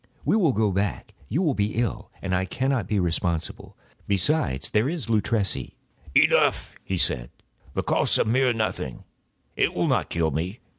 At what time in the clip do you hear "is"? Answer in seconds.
4.89-5.11, 8.09-8.17